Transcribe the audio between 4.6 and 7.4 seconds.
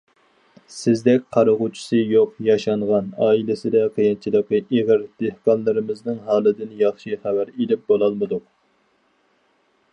ئېغىر دېھقانلىرىمىزنىڭ ھالىدىن ياخشى